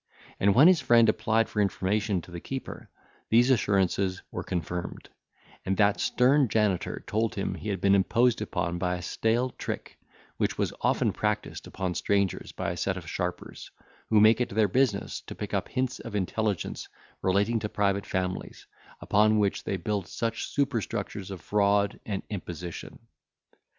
And 0.39 0.55
when 0.55 0.67
his 0.67 0.81
friend 0.81 1.07
applied 1.09 1.47
for 1.47 1.61
information 1.61 2.23
to 2.23 2.31
the 2.31 2.39
keeper, 2.39 2.89
these 3.29 3.51
assurances 3.51 4.19
were 4.31 4.41
confirmed; 4.43 5.09
and 5.63 5.77
that 5.77 5.99
stern 5.99 6.47
janitor 6.47 7.03
told 7.05 7.35
him 7.35 7.53
he 7.53 7.69
had 7.69 7.79
been 7.79 7.93
imposed 7.93 8.41
upon 8.41 8.79
by 8.79 8.95
a 8.95 9.01
stale 9.03 9.51
trick, 9.51 9.99
which 10.37 10.57
was 10.57 10.73
often 10.81 11.13
practised 11.13 11.67
upon 11.67 11.93
strangers 11.93 12.51
by 12.51 12.71
a 12.71 12.77
set 12.77 12.97
of 12.97 13.07
sharpers, 13.07 13.69
who 14.09 14.19
make 14.19 14.41
it 14.41 14.49
their 14.49 14.67
business 14.67 15.21
to 15.27 15.35
pick 15.35 15.53
up 15.53 15.67
hints 15.67 15.99
of 15.99 16.15
intelligence 16.15 16.89
relating 17.21 17.59
to 17.59 17.69
private 17.69 18.07
families, 18.07 18.65
upon 19.01 19.37
which 19.37 19.63
they 19.65 19.77
build 19.77 20.07
such 20.07 20.47
superstructures 20.47 21.29
of 21.29 21.41
fraud 21.41 21.99
and 22.07 22.23
imposition. 22.31 22.97